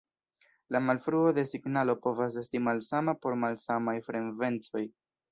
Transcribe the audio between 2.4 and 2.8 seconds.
esti